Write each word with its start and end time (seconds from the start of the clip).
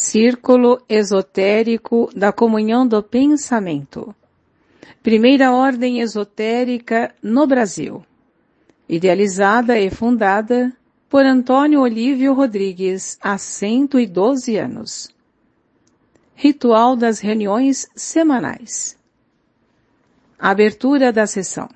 Círculo 0.00 0.80
Esotérico 0.88 2.08
da 2.16 2.32
Comunhão 2.32 2.86
do 2.86 3.02
Pensamento. 3.02 4.14
Primeira 5.02 5.52
ordem 5.52 6.00
esotérica 6.00 7.14
no 7.22 7.46
Brasil. 7.46 8.02
Idealizada 8.88 9.78
e 9.78 9.90
fundada 9.90 10.72
por 11.06 11.26
Antônio 11.26 11.82
Olívio 11.82 12.32
Rodrigues 12.32 13.18
há 13.20 13.36
112 13.36 14.56
anos. 14.56 15.14
Ritual 16.34 16.96
das 16.96 17.20
reuniões 17.20 17.86
semanais. 17.94 18.96
Abertura 20.38 21.12
da 21.12 21.26
sessão. 21.26 21.68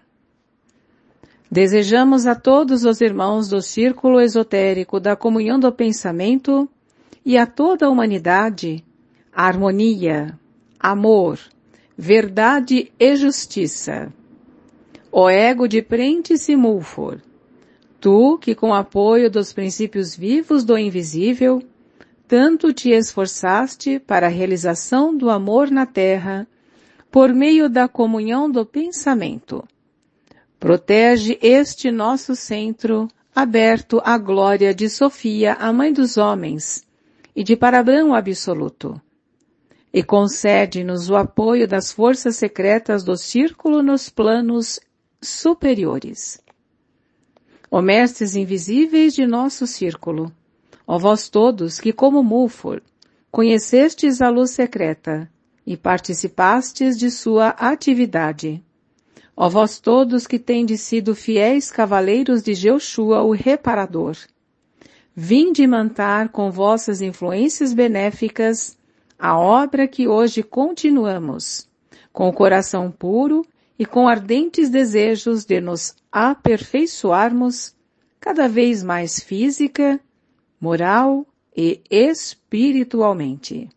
Desejamos 1.51 2.27
a 2.27 2.35
todos 2.35 2.87
os 2.87 3.03
irmãos 3.03 3.51
do 3.51 3.61
Círculo 3.61 4.19
Esotérico 4.19 4.99
da 4.99 5.15
Comunhão 5.15 5.61
do 5.61 5.71
Pensamento 5.71 6.67
e 7.25 7.39
a 7.39 7.47
toda 7.47 7.87
a 7.87 7.91
humanidade 7.91 8.85
harmonia, 9.33 10.39
amor, 10.79 11.41
verdade 11.97 12.93
e 12.99 13.17
justiça. 13.17 14.13
O 15.11 15.29
ego 15.29 15.67
de 15.67 15.81
Prentice 15.81 16.55
Mulford, 16.55 17.23
tu 18.01 18.39
que 18.39 18.55
com 18.55 18.75
apoio 18.75 19.31
dos 19.31 19.53
princípios 19.53 20.15
vivos 20.15 20.65
do 20.65 20.77
invisível, 20.77 21.63
tanto 22.29 22.73
te 22.73 22.91
esforçaste 22.91 23.99
para 23.99 24.27
a 24.27 24.31
realização 24.31 25.17
do 25.17 25.31
amor 25.31 25.71
na 25.71 25.87
terra, 25.87 26.47
por 27.11 27.33
meio 27.33 27.69
da 27.69 27.87
comunhão 27.87 28.51
do 28.51 28.67
pensamento. 28.67 29.63
Protege 30.59 31.39
este 31.41 31.91
nosso 31.91 32.35
centro, 32.35 33.09
aberto 33.35 34.01
à 34.05 34.19
glória 34.19 34.75
de 34.75 34.89
Sofia, 34.89 35.55
a 35.55 35.73
Mãe 35.73 35.93
dos 35.93 36.17
Homens, 36.17 36.85
e 37.35 37.43
de 37.43 37.57
Parabrão 37.57 38.15
Absoluto. 38.15 39.01
E 39.93 40.03
concede-nos 40.03 41.09
o 41.09 41.17
apoio 41.17 41.67
das 41.69 41.93
forças 41.93 42.37
secretas 42.37 43.03
do 43.05 43.17
Círculo 43.17 43.83
nos 43.83 44.09
planos 44.09 44.81
superiores. 45.21 46.41
Ó 47.71 47.81
mestres 47.81 48.37
invisíveis 48.37 49.15
de 49.15 49.27
nosso 49.27 49.67
Círculo, 49.67 50.33
ó 50.87 50.99
vós 50.99 51.29
todos 51.29 51.81
que 51.81 51.93
como 51.93 52.23
Mulford 52.23 52.85
conhecestes 53.31 54.23
a 54.23 54.29
luz 54.29 54.51
secreta 54.51 55.29
e 55.67 55.77
participastes 55.77 56.97
de 56.97 57.11
sua 57.11 57.49
atividade. 57.49 58.63
Ó 59.37 59.49
vós 59.49 59.81
todos 59.81 60.27
que 60.27 60.39
tendes 60.39 60.83
sido 60.83 61.15
fiéis 61.17 61.71
cavaleiros 61.71 62.43
de 62.43 62.55
Jeushua, 62.55 63.23
o 63.23 63.33
reparador, 63.33 64.17
Vinde 65.17 65.65
mantar 65.65 66.31
com 66.31 66.51
vossas 66.51 67.01
influências 67.01 67.73
benéficas 67.73 68.77
a 69.17 69.39
obra 69.39 69.87
que 69.87 70.09
hoje 70.09 70.43
continuamos, 70.43 71.69
com 72.13 72.29
o 72.29 72.33
coração 72.33 72.91
puro 72.91 73.47
e 73.79 73.87
com 73.87 74.09
ardentes 74.09 74.69
desejos 74.69 75.45
de 75.45 75.61
nos 75.61 75.95
aperfeiçoarmos 76.11 77.77
cada 78.19 78.49
vez 78.49 78.83
mais 78.83 79.21
física, 79.21 80.01
moral 80.61 81.25
e 81.57 81.81
espiritualmente. 81.89 83.69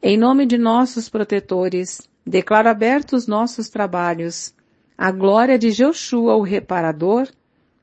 Em 0.00 0.16
nome 0.16 0.46
de 0.46 0.56
nossos 0.56 1.08
protetores, 1.08 2.00
declaro 2.24 2.68
abertos 2.68 3.26
nossos 3.26 3.68
trabalhos, 3.68 4.54
a 4.96 5.10
glória 5.10 5.58
de 5.58 5.72
Joshua, 5.72 6.36
o 6.36 6.42
reparador, 6.42 7.28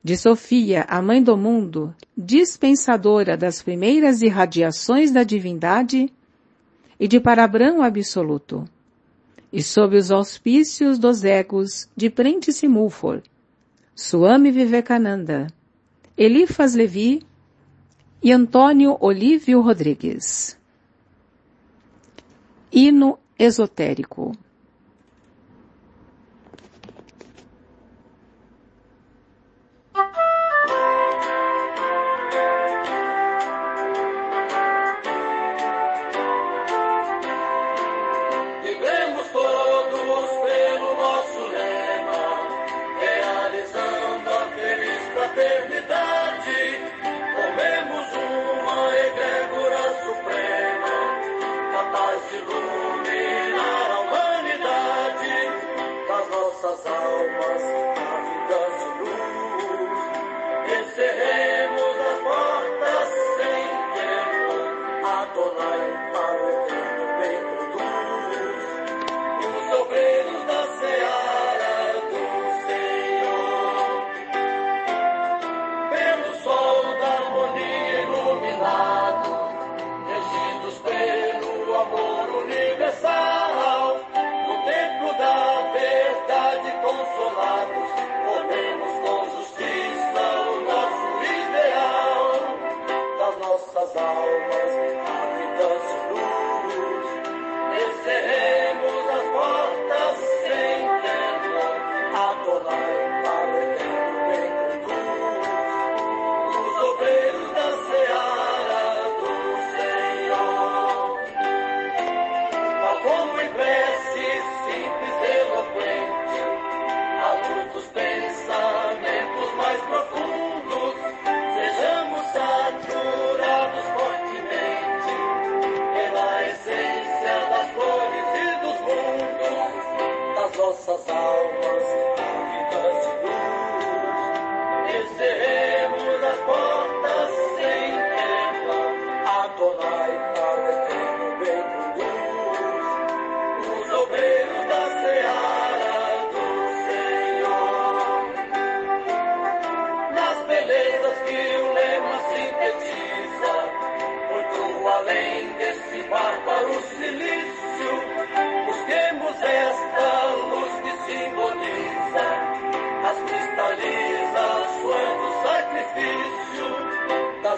de 0.03 0.15
Sofia, 0.15 0.85
a 0.87 1.01
mãe 1.01 1.21
do 1.21 1.35
mundo, 1.35 1.93
dispensadora 2.17 3.35
das 3.35 3.61
primeiras 3.61 4.21
irradiações 4.21 5.11
da 5.11 5.23
divindade, 5.23 6.11
e 6.99 7.07
de 7.07 7.19
Parabrão 7.19 7.81
absoluto, 7.81 8.65
e 9.51 9.63
sob 9.63 9.97
os 9.97 10.11
auspícios 10.11 10.99
dos 10.99 11.23
egos 11.23 11.89
de 11.95 12.09
Prentice 12.09 12.67
Mulford, 12.67 13.23
Suami 13.95 14.51
Vivekananda, 14.51 15.47
Elifas 16.17 16.75
Levi 16.75 17.25
e 18.21 18.31
Antônio 18.31 18.97
Olívio 18.99 19.61
Rodrigues. 19.61 20.57
Hino 22.71 23.17
esotérico 23.37 24.33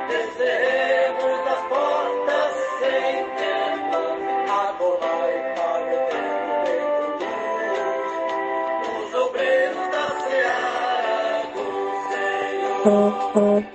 Desceremos 0.09 1.41
as 1.47 1.61
portas 1.69 2.53
sem 2.79 3.15
tema, 3.37 4.03
adorai 4.49 5.35
para 5.55 5.83
o 5.83 5.89
eterno 5.93 6.53
dentro 6.65 7.07
luz. 7.79 8.03
Os 8.97 9.09
obreiros 9.15 9.87
da 9.91 10.05
Seara 10.23 11.43
do 11.53 11.65
Senhor. 12.09 12.77
Oh, 12.85 13.39
oh. 13.39 13.68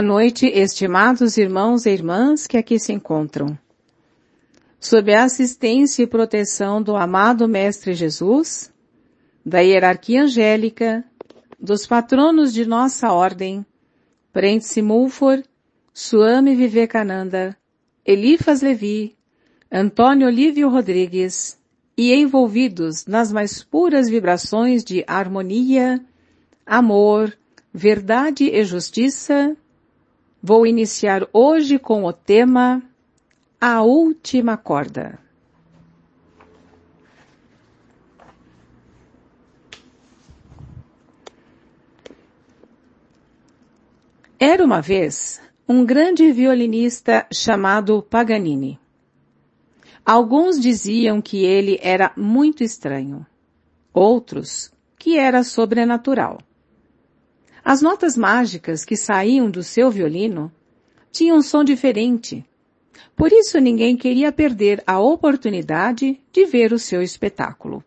Boa 0.00 0.14
noite, 0.14 0.46
estimados 0.46 1.36
irmãos 1.36 1.84
e 1.84 1.90
irmãs 1.90 2.46
que 2.46 2.56
aqui 2.56 2.78
se 2.78 2.90
encontram. 2.90 3.58
Sob 4.80 5.12
a 5.12 5.24
assistência 5.24 6.02
e 6.02 6.06
proteção 6.06 6.82
do 6.82 6.96
amado 6.96 7.46
Mestre 7.46 7.92
Jesus, 7.92 8.72
da 9.44 9.60
hierarquia 9.60 10.22
angélica, 10.22 11.04
dos 11.60 11.86
patronos 11.86 12.54
de 12.54 12.64
nossa 12.64 13.12
ordem, 13.12 13.66
Prentice 14.32 14.80
Mulford, 14.80 15.44
Suame 15.92 16.56
Vivekananda, 16.56 17.54
Elifas 18.02 18.62
Levi, 18.62 19.14
Antônio 19.70 20.28
Olívio 20.28 20.70
Rodrigues, 20.70 21.58
e 21.94 22.14
envolvidos 22.14 23.04
nas 23.04 23.30
mais 23.30 23.62
puras 23.62 24.08
vibrações 24.08 24.82
de 24.82 25.04
harmonia, 25.06 26.02
amor, 26.64 27.36
verdade 27.70 28.44
e 28.48 28.64
justiça, 28.64 29.54
Vou 30.42 30.66
iniciar 30.66 31.28
hoje 31.34 31.78
com 31.78 32.04
o 32.04 32.14
tema 32.14 32.82
A 33.60 33.82
Última 33.82 34.56
Corda. 34.56 35.18
Era 44.38 44.64
uma 44.64 44.80
vez 44.80 45.42
um 45.68 45.84
grande 45.84 46.32
violinista 46.32 47.26
chamado 47.30 48.00
Paganini. 48.00 48.80
Alguns 50.06 50.58
diziam 50.58 51.20
que 51.20 51.44
ele 51.44 51.78
era 51.82 52.12
muito 52.16 52.64
estranho, 52.64 53.26
outros 53.92 54.72
que 54.98 55.18
era 55.18 55.44
sobrenatural. 55.44 56.38
As 57.64 57.82
notas 57.82 58.16
mágicas 58.16 58.84
que 58.84 58.96
saíam 58.96 59.50
do 59.50 59.62
seu 59.62 59.90
violino 59.90 60.52
tinham 61.12 61.36
um 61.36 61.42
som 61.42 61.62
diferente. 61.62 62.44
Por 63.16 63.32
isso 63.32 63.58
ninguém 63.58 63.96
queria 63.96 64.32
perder 64.32 64.82
a 64.86 64.98
oportunidade 64.98 66.20
de 66.32 66.46
ver 66.46 66.72
o 66.72 66.78
seu 66.78 67.02
espetáculo. 67.02 67.84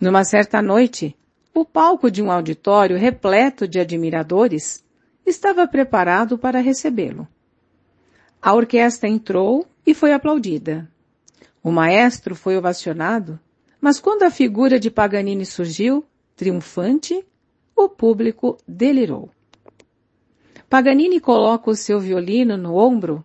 Numa 0.00 0.24
certa 0.24 0.60
noite, 0.60 1.16
o 1.54 1.64
palco 1.64 2.10
de 2.10 2.22
um 2.22 2.30
auditório 2.30 2.96
repleto 2.96 3.66
de 3.66 3.78
admiradores 3.78 4.84
estava 5.24 5.66
preparado 5.66 6.38
para 6.38 6.60
recebê-lo. 6.60 7.28
A 8.40 8.54
orquestra 8.54 9.08
entrou 9.08 9.66
e 9.86 9.94
foi 9.94 10.12
aplaudida. 10.12 10.88
O 11.62 11.70
maestro 11.70 12.34
foi 12.34 12.56
ovacionado, 12.56 13.38
mas 13.80 14.00
quando 14.00 14.22
a 14.22 14.30
figura 14.30 14.78
de 14.78 14.90
Paganini 14.90 15.44
surgiu, 15.44 16.04
triunfante, 16.36 17.24
o 17.78 17.88
público 17.88 18.58
delirou. 18.66 19.30
Paganini 20.68 21.20
coloca 21.20 21.70
o 21.70 21.76
seu 21.76 21.98
violino 22.00 22.56
no 22.56 22.74
ombro 22.74 23.24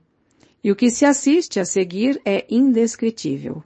e 0.64 0.72
o 0.72 0.76
que 0.76 0.90
se 0.90 1.06
assiste 1.06 1.60
a 1.60 1.66
seguir 1.66 2.22
é 2.24 2.46
indescritível. 2.50 3.62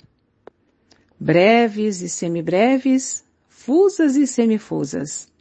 Breves 1.20 2.02
e 2.02 2.10
semibreves, 2.10 3.24
fusas 3.48 4.16
e 4.16 4.26
semifusas, 4.26 5.32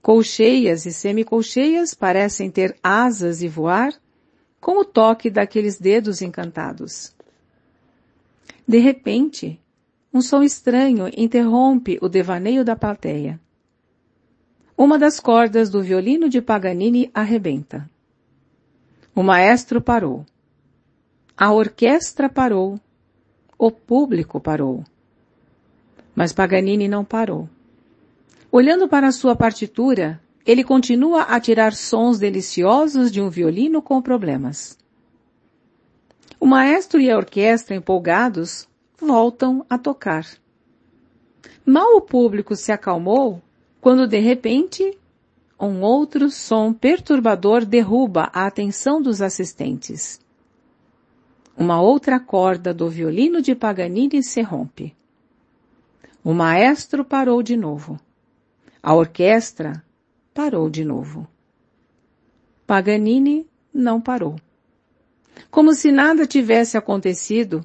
colcheias 0.00 0.86
e 0.86 0.92
semicolcheias 0.92 1.94
parecem 1.94 2.50
ter 2.50 2.76
asas 2.82 3.42
e 3.42 3.48
voar, 3.48 3.92
com 4.60 4.80
o 4.80 4.84
toque 4.84 5.28
daqueles 5.28 5.78
dedos 5.78 6.22
encantados. 6.22 7.12
De 8.66 8.78
repente, 8.78 9.60
um 10.14 10.22
som 10.22 10.42
estranho 10.42 11.10
interrompe 11.16 11.98
o 12.00 12.08
devaneio 12.08 12.64
da 12.64 12.76
plateia. 12.76 13.40
Uma 14.76 14.98
das 14.98 15.20
cordas 15.20 15.68
do 15.68 15.82
violino 15.82 16.28
de 16.28 16.40
Paganini 16.40 17.10
arrebenta. 17.12 17.88
O 19.14 19.22
maestro 19.22 19.80
parou. 19.80 20.24
A 21.36 21.52
orquestra 21.52 22.28
parou. 22.28 22.80
O 23.58 23.70
público 23.70 24.40
parou. 24.40 24.84
Mas 26.14 26.32
Paganini 26.32 26.88
não 26.88 27.04
parou. 27.04 27.48
Olhando 28.50 28.88
para 28.88 29.12
sua 29.12 29.36
partitura, 29.36 30.20
ele 30.44 30.64
continua 30.64 31.22
a 31.22 31.38
tirar 31.38 31.72
sons 31.74 32.18
deliciosos 32.18 33.10
de 33.10 33.20
um 33.20 33.28
violino 33.30 33.80
com 33.80 34.02
problemas. 34.02 34.78
O 36.40 36.46
maestro 36.46 37.00
e 37.00 37.10
a 37.10 37.16
orquestra, 37.16 37.76
empolgados, 37.76 38.68
voltam 38.98 39.64
a 39.70 39.78
tocar. 39.78 40.26
Mal 41.64 41.96
o 41.96 42.00
público 42.00 42.56
se 42.56 42.72
acalmou, 42.72 43.40
quando 43.82 44.06
de 44.06 44.20
repente 44.20 44.96
um 45.58 45.82
outro 45.82 46.30
som 46.30 46.72
perturbador 46.72 47.64
derruba 47.64 48.30
a 48.32 48.46
atenção 48.46 49.02
dos 49.02 49.20
assistentes. 49.20 50.20
Uma 51.56 51.82
outra 51.82 52.20
corda 52.20 52.72
do 52.72 52.88
violino 52.88 53.42
de 53.42 53.56
Paganini 53.56 54.22
se 54.22 54.40
rompe. 54.40 54.96
O 56.22 56.32
maestro 56.32 57.04
parou 57.04 57.42
de 57.42 57.56
novo. 57.56 57.98
A 58.80 58.94
orquestra 58.94 59.84
parou 60.32 60.70
de 60.70 60.84
novo. 60.84 61.26
Paganini 62.64 63.48
não 63.74 64.00
parou. 64.00 64.36
Como 65.50 65.74
se 65.74 65.90
nada 65.90 66.24
tivesse 66.24 66.76
acontecido, 66.76 67.64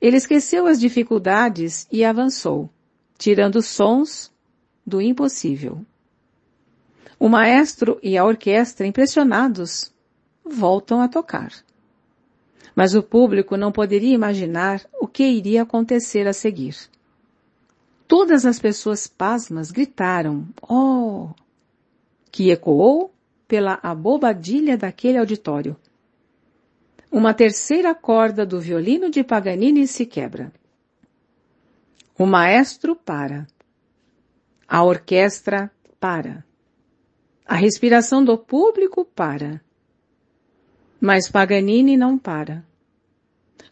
ele 0.00 0.16
esqueceu 0.16 0.68
as 0.68 0.78
dificuldades 0.78 1.88
e 1.90 2.04
avançou, 2.04 2.70
tirando 3.18 3.60
sons 3.60 4.32
do 4.86 5.00
impossível. 5.00 5.84
O 7.18 7.28
maestro 7.28 7.98
e 8.02 8.16
a 8.16 8.24
orquestra, 8.24 8.86
impressionados, 8.86 9.92
voltam 10.44 11.00
a 11.00 11.08
tocar. 11.08 11.50
Mas 12.74 12.94
o 12.94 13.02
público 13.02 13.56
não 13.56 13.72
poderia 13.72 14.14
imaginar 14.14 14.86
o 15.00 15.08
que 15.08 15.24
iria 15.24 15.62
acontecer 15.62 16.28
a 16.28 16.32
seguir. 16.32 16.76
Todas 18.06 18.44
as 18.44 18.58
pessoas 18.58 19.06
pasmas 19.06 19.70
gritaram, 19.70 20.46
oh! 20.62 21.30
Que 22.30 22.50
ecoou 22.50 23.12
pela 23.48 23.80
abobadilha 23.82 24.76
daquele 24.76 25.18
auditório. 25.18 25.76
Uma 27.10 27.32
terceira 27.32 27.94
corda 27.94 28.44
do 28.44 28.60
violino 28.60 29.10
de 29.10 29.24
Paganini 29.24 29.86
se 29.86 30.04
quebra. 30.04 30.52
O 32.18 32.26
maestro 32.26 32.94
para. 32.94 33.46
A 34.68 34.82
orquestra 34.82 35.70
para. 36.00 36.44
A 37.46 37.54
respiração 37.54 38.24
do 38.24 38.36
público 38.36 39.04
para. 39.04 39.60
Mas 41.00 41.30
Paganini 41.30 41.96
não 41.96 42.18
para. 42.18 42.64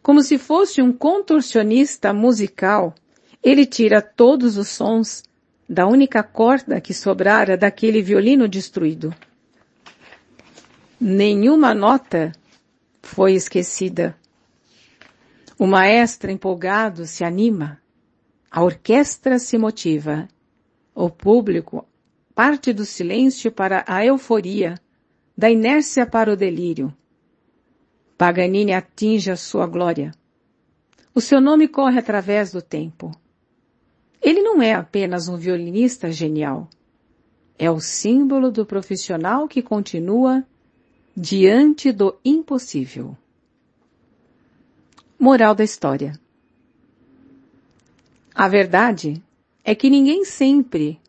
Como 0.00 0.22
se 0.22 0.38
fosse 0.38 0.80
um 0.80 0.92
contorcionista 0.92 2.12
musical, 2.12 2.94
ele 3.42 3.66
tira 3.66 4.00
todos 4.00 4.56
os 4.56 4.68
sons 4.68 5.24
da 5.68 5.86
única 5.86 6.22
corda 6.22 6.80
que 6.80 6.94
sobrara 6.94 7.56
daquele 7.56 8.00
violino 8.00 8.46
destruído. 8.46 9.14
Nenhuma 11.00 11.74
nota 11.74 12.32
foi 13.02 13.32
esquecida. 13.34 14.16
O 15.58 15.66
maestro 15.66 16.30
empolgado 16.30 17.06
se 17.06 17.24
anima. 17.24 17.80
A 18.50 18.62
orquestra 18.62 19.38
se 19.38 19.58
motiva 19.58 20.28
o 20.94 21.10
público 21.10 21.86
parte 22.34 22.72
do 22.72 22.84
silêncio 22.84 23.50
para 23.50 23.84
a 23.86 24.04
euforia, 24.04 24.78
da 25.36 25.50
inércia 25.50 26.06
para 26.06 26.32
o 26.32 26.36
delírio. 26.36 26.94
Paganini 28.16 28.72
atinge 28.72 29.30
a 29.30 29.36
sua 29.36 29.66
glória. 29.66 30.12
O 31.14 31.20
seu 31.20 31.40
nome 31.40 31.68
corre 31.68 31.98
através 31.98 32.52
do 32.52 32.62
tempo. 32.62 33.12
Ele 34.20 34.40
não 34.42 34.62
é 34.62 34.72
apenas 34.72 35.28
um 35.28 35.36
violinista 35.36 36.10
genial. 36.10 36.68
É 37.58 37.70
o 37.70 37.80
símbolo 37.80 38.50
do 38.50 38.64
profissional 38.64 39.46
que 39.46 39.62
continua 39.62 40.44
diante 41.16 41.92
do 41.92 42.16
impossível. 42.24 43.16
Moral 45.18 45.54
da 45.54 45.62
história. 45.62 46.18
A 48.34 48.48
verdade 48.48 49.22
é 49.64 49.74
que 49.74 49.88
ninguém 49.88 50.24
sempre. 50.24 51.00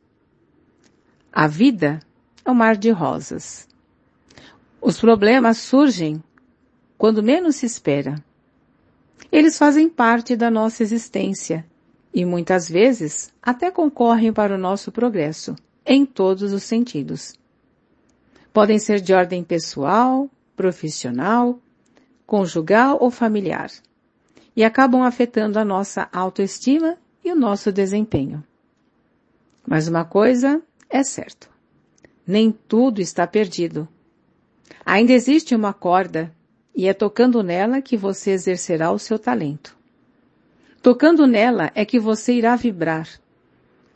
A 1.32 1.46
vida 1.46 2.00
é 2.46 2.50
um 2.50 2.54
mar 2.54 2.78
de 2.78 2.90
rosas. 2.90 3.68
Os 4.82 4.98
problemas 5.00 5.58
surgem 5.58 6.24
quando 6.98 7.22
menos 7.22 7.58
se 7.58 7.66
espera. 7.66 8.24
Eles 9.30 9.58
fazem 9.58 9.90
parte 9.90 10.36
da 10.36 10.50
nossa 10.50 10.82
existência 10.82 11.66
e 12.14 12.24
muitas 12.24 12.70
vezes 12.70 13.34
até 13.42 13.70
concorrem 13.70 14.32
para 14.32 14.56
o 14.56 14.58
nosso 14.58 14.90
progresso, 14.92 15.54
em 15.86 16.06
todos 16.06 16.54
os 16.54 16.64
sentidos. 16.64 17.34
Podem 18.54 18.80
ser 18.80 19.02
de 19.02 19.14
ordem 19.14 19.44
pessoal, 19.44 20.30
profissional, 20.56 21.60
conjugal 22.26 22.98
ou 23.02 23.12
familiar, 23.12 23.70
e 24.56 24.64
acabam 24.64 25.04
afetando 25.04 25.60
a 25.60 25.66
nossa 25.66 26.08
autoestima 26.14 26.98
e 27.26 27.32
o 27.32 27.36
nosso 27.36 27.72
desempenho. 27.72 28.44
Mas 29.68 29.88
uma 29.88 30.06
coisa 30.06 30.62
é 30.90 31.04
certa: 31.04 31.48
nem 32.26 32.52
tudo 32.52 33.02
está 33.02 33.26
perdido. 33.26 33.88
Ainda 34.86 35.12
existe 35.12 35.56
uma 35.56 35.74
corda 35.74 36.32
e 36.76 36.88
é 36.88 36.94
tocando 36.94 37.42
nela 37.42 37.82
que 37.82 37.98
você 37.98 38.32
exercerá 38.32 38.92
o 38.92 39.00
seu 39.00 39.18
talento. 39.18 39.76
Tocando 40.82 41.26
nela 41.26 41.72
é 41.74 41.84
que 41.84 42.00
você 42.00 42.34
irá 42.34 42.56
vibrar. 42.56 43.10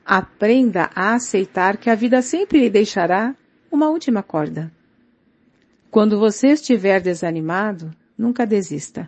Aprenda 0.04 0.90
a 0.96 1.14
aceitar 1.14 1.78
que 1.78 1.90
a 1.90 1.94
vida 1.94 2.22
sempre 2.24 2.60
lhe 2.60 2.70
deixará 2.70 3.36
uma 3.72 3.90
última 3.90 4.24
corda. 4.24 4.72
Quando 5.92 6.18
você 6.18 6.48
estiver 6.48 7.00
desanimado, 7.00 7.92
nunca 8.18 8.46
desista. 8.46 9.08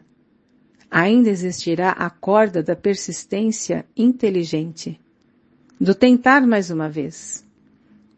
Ainda 0.92 1.30
existirá 1.30 1.92
a 1.92 2.10
corda 2.10 2.62
da 2.62 2.76
persistência 2.76 3.86
inteligente, 3.96 5.00
do 5.80 5.96
tentar 5.96 6.46
mais 6.46 6.70
uma 6.70 6.90
vez, 6.90 7.48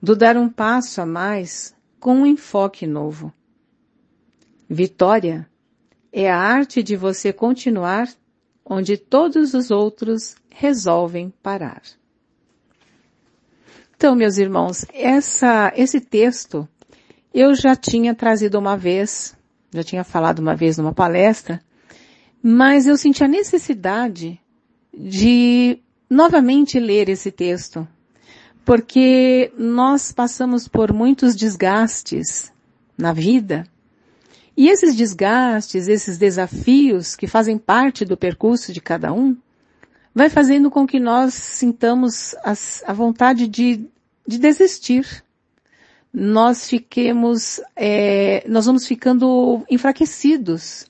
do 0.02 0.16
dar 0.16 0.36
um 0.36 0.50
passo 0.50 1.00
a 1.00 1.06
mais 1.06 1.76
com 2.00 2.16
um 2.16 2.26
enfoque 2.26 2.88
novo. 2.88 3.32
Vitória 4.68 5.48
é 6.12 6.32
a 6.32 6.38
arte 6.38 6.82
de 6.82 6.96
você 6.96 7.32
continuar 7.32 8.10
onde 8.66 8.98
todos 8.98 9.54
os 9.54 9.70
outros 9.70 10.36
resolvem 10.50 11.32
parar. 11.44 11.84
Então, 13.96 14.16
meus 14.16 14.38
irmãos, 14.38 14.84
essa, 14.92 15.72
esse 15.76 16.02
texto 16.02 16.68
eu 17.32 17.54
já 17.54 17.76
tinha 17.76 18.16
trazido 18.16 18.58
uma 18.58 18.76
vez, 18.76 19.36
já 19.72 19.84
tinha 19.84 20.04
falado 20.04 20.40
uma 20.40 20.56
vez 20.56 20.78
numa 20.78 20.94
palestra, 20.94 21.62
mas 22.44 22.86
eu 22.86 22.98
senti 22.98 23.24
a 23.24 23.28
necessidade 23.28 24.40
de 24.94 25.80
novamente 26.10 26.78
ler 26.80 27.08
esse 27.10 27.32
texto, 27.32 27.88
porque 28.66 29.52
nós 29.58 30.12
passamos 30.12 30.68
por 30.68 30.92
muitos 30.94 31.36
desgastes 31.36 32.52
na 32.98 33.14
vida 33.14 33.66
e 34.56 34.70
esses 34.70 34.96
desgastes, 34.96 35.88
esses 35.88 36.18
desafios 36.18 37.16
que 37.16 37.26
fazem 37.26 37.58
parte 37.58 38.06
do 38.06 38.16
percurso 38.16 38.72
de 38.72 38.80
cada 38.80 39.12
um, 39.12 39.36
vai 40.14 40.30
fazendo 40.30 40.70
com 40.70 40.86
que 40.86 41.00
nós 41.00 41.34
sintamos 41.34 42.36
a, 42.44 42.94
vontade 42.94 43.48
de, 43.48 43.88
de 44.28 44.38
desistir. 44.38 45.24
Nós 46.14 46.70
fiquemos, 46.70 47.60
é, 47.76 48.46
nós 48.48 48.68
vamos 48.68 48.86
ficando 48.86 49.66
enfraquecidos. 49.68 50.86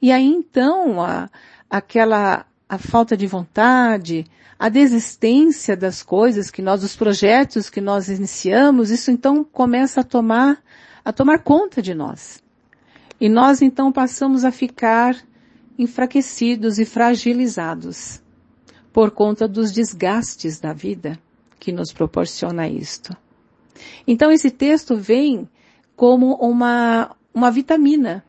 E 0.00 0.12
aí 0.12 0.26
então, 0.26 1.02
a, 1.02 1.28
aquela, 1.70 2.46
a 2.68 2.78
falta 2.78 3.16
de 3.16 3.26
vontade, 3.26 4.26
a 4.58 4.68
desistência 4.68 5.76
das 5.76 6.02
coisas 6.02 6.50
que 6.50 6.62
nós, 6.62 6.80
dos 6.80 6.96
projetos 6.96 7.68
que 7.68 7.80
nós 7.80 8.08
iniciamos, 8.08 8.90
isso 8.90 9.10
então 9.10 9.44
começa 9.44 10.00
a 10.00 10.04
tomar, 10.04 10.62
a 11.04 11.12
tomar 11.12 11.40
conta 11.40 11.82
de 11.82 11.94
nós. 11.94 12.42
E 13.20 13.28
nós 13.28 13.62
então 13.62 13.92
passamos 13.92 14.44
a 14.44 14.50
ficar 14.50 15.16
enfraquecidos 15.78 16.78
e 16.78 16.84
fragilizados 16.84 18.22
por 18.92 19.10
conta 19.10 19.46
dos 19.46 19.72
desgastes 19.72 20.58
da 20.58 20.72
vida 20.72 21.18
que 21.58 21.70
nos 21.72 21.92
proporciona 21.92 22.68
isto. 22.68 23.14
Então 24.06 24.30
esse 24.30 24.50
texto 24.50 24.96
vem 24.96 25.48
como 25.94 26.34
uma, 26.36 27.14
uma 27.34 27.50
vitamina 27.50 28.24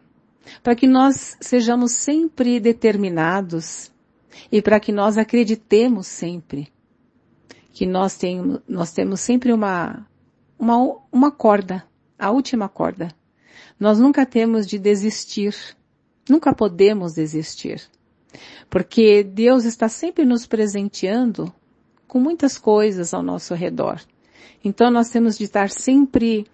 para 0.63 0.75
que 0.75 0.87
nós 0.87 1.37
sejamos 1.41 1.93
sempre 1.93 2.59
determinados 2.59 3.91
e 4.51 4.61
para 4.61 4.79
que 4.79 4.91
nós 4.91 5.17
acreditemos 5.17 6.07
sempre 6.07 6.71
que 7.77 7.85
nós, 7.85 8.17
tem, 8.17 8.59
nós 8.67 8.91
temos 8.91 9.21
sempre 9.21 9.53
uma, 9.53 10.03
uma, 10.57 10.97
uma 11.11 11.29
corda, 11.29 11.85
a 12.17 12.31
última 12.31 12.67
corda, 12.67 13.09
nós 13.79 13.99
nunca 13.99 14.25
temos 14.25 14.65
de 14.65 14.79
desistir. 14.79 15.55
Nunca 16.27 16.55
podemos 16.55 17.13
desistir. 17.13 17.79
Porque 18.67 19.23
Deus 19.23 19.63
está 19.63 19.87
sempre 19.87 20.25
nos 20.25 20.47
presenteando 20.47 21.53
com 22.07 22.19
muitas 22.19 22.57
coisas 22.57 23.13
ao 23.13 23.21
nosso 23.21 23.53
redor. 23.53 24.01
Então 24.63 24.89
nós 24.89 25.09
temos 25.09 25.37
de 25.37 25.43
estar 25.43 25.69
sempre 25.69 26.47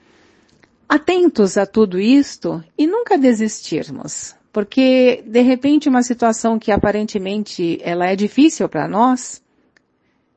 atentos 0.87 1.57
a 1.57 1.65
tudo 1.65 1.99
isto 1.99 2.63
e 2.77 2.85
nunca 2.87 3.17
desistirmos. 3.17 4.35
Porque 4.51 5.23
de 5.25 5.41
repente 5.41 5.89
uma 5.89 6.03
situação 6.03 6.59
que 6.59 6.71
aparentemente 6.71 7.79
ela 7.81 8.07
é 8.07 8.15
difícil 8.15 8.69
para 8.69 8.87
nós, 8.87 9.41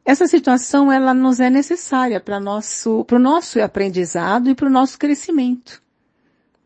essa 0.04 0.26
situação 0.26 0.90
ela 0.90 1.12
nos 1.12 1.40
é 1.40 1.50
necessária 1.50 2.20
para 2.20 2.40
nosso, 2.40 3.04
para 3.04 3.16
o 3.16 3.20
nosso 3.20 3.60
aprendizado 3.60 4.48
e 4.48 4.54
para 4.54 4.68
o 4.68 4.72
nosso 4.72 4.98
crescimento 4.98 5.84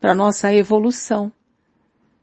para 0.01 0.15
nossa 0.15 0.51
evolução. 0.51 1.31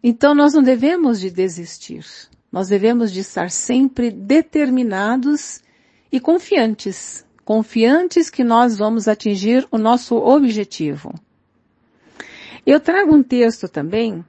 Então 0.03 0.35
nós 0.35 0.53
não 0.53 0.63
devemos 0.63 1.21
de 1.21 1.31
desistir. 1.31 2.05
Nós 2.51 2.69
devemos 2.69 3.13
de 3.13 3.21
estar 3.21 3.51
sempre 3.51 4.11
determinados 4.11 5.63
e 6.11 6.19
confiantes, 6.19 7.25
confiantes 7.45 8.29
que 8.29 8.43
nós 8.43 8.77
vamos 8.77 9.07
atingir 9.07 9.67
o 9.71 9.79
nosso 9.79 10.17
objetivo. 10.17 11.15
Eu 12.71 12.79
trago 12.79 13.15
um 13.15 13.23
texto 13.23 13.67
também, 13.67 14.23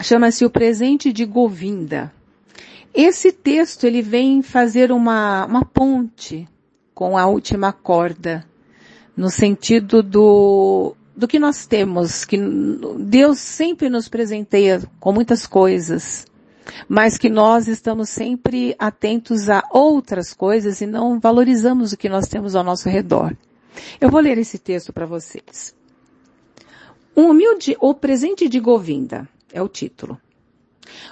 chama-se 0.00 0.42
O 0.46 0.48
Presente 0.48 1.12
de 1.12 1.26
Govinda. 1.26 2.10
Esse 2.94 3.30
texto 3.30 3.84
ele 3.84 4.00
vem 4.00 4.40
fazer 4.40 4.90
uma, 4.90 5.44
uma 5.44 5.62
ponte 5.62 6.48
com 6.94 7.18
a 7.18 7.26
última 7.26 7.74
corda, 7.74 8.42
no 9.14 9.28
sentido 9.28 10.02
do 10.02 10.96
do 11.14 11.28
que 11.28 11.38
nós 11.38 11.66
temos, 11.66 12.24
que 12.24 12.38
Deus 12.98 13.38
sempre 13.38 13.90
nos 13.90 14.08
presenteia 14.08 14.82
com 14.98 15.12
muitas 15.12 15.46
coisas, 15.46 16.26
mas 16.88 17.18
que 17.18 17.28
nós 17.28 17.68
estamos 17.68 18.08
sempre 18.08 18.74
atentos 18.78 19.50
a 19.50 19.62
outras 19.70 20.32
coisas 20.32 20.80
e 20.80 20.86
não 20.86 21.20
valorizamos 21.20 21.92
o 21.92 21.98
que 21.98 22.08
nós 22.08 22.28
temos 22.28 22.56
ao 22.56 22.64
nosso 22.64 22.88
redor. 22.88 23.36
Eu 24.00 24.08
vou 24.08 24.20
ler 24.22 24.38
esse 24.38 24.58
texto 24.58 24.90
para 24.90 25.04
vocês. 25.04 25.76
Um 27.18 27.30
humilde, 27.30 27.74
o 27.80 27.94
presente 27.94 28.46
de 28.46 28.60
Govinda, 28.60 29.26
é 29.50 29.62
o 29.62 29.68
título. 29.68 30.20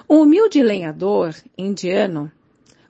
Um 0.07 0.21
humilde 0.21 0.61
lenhador 0.61 1.33
indiano 1.57 2.31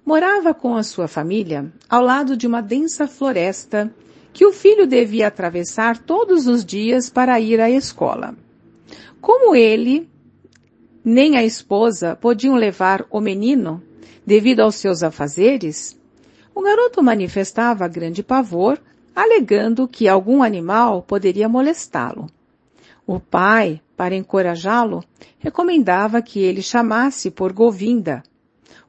morava 0.05 0.53
com 0.53 0.75
a 0.75 0.83
sua 0.83 1.07
família 1.07 1.71
ao 1.89 2.03
lado 2.03 2.35
de 2.35 2.45
uma 2.45 2.59
densa 2.59 3.07
floresta 3.07 3.89
que 4.33 4.45
o 4.45 4.51
filho 4.51 4.85
devia 4.85 5.27
atravessar 5.27 5.97
todos 5.97 6.45
os 6.45 6.65
dias 6.65 7.09
para 7.09 7.39
ir 7.39 7.61
à 7.61 7.69
escola. 7.69 8.35
Como 9.21 9.55
ele, 9.55 10.09
nem 11.01 11.37
a 11.37 11.43
esposa 11.45 12.17
podiam 12.17 12.55
levar 12.55 13.05
o 13.09 13.21
menino, 13.21 13.81
devido 14.25 14.59
aos 14.59 14.75
seus 14.75 15.03
afazeres, 15.03 15.97
o 16.53 16.61
garoto 16.61 17.01
manifestava 17.01 17.87
grande 17.87 18.21
pavor, 18.21 18.77
alegando 19.15 19.87
que 19.87 20.05
algum 20.05 20.43
animal 20.43 21.01
poderia 21.01 21.47
molestá-lo. 21.47 22.27
O 23.07 23.19
pai, 23.19 23.81
para 23.95 24.15
encorajá-lo, 24.15 25.03
recomendava 25.37 26.21
que 26.21 26.39
ele 26.39 26.61
chamasse 26.61 27.29
por 27.29 27.53
Govinda, 27.53 28.23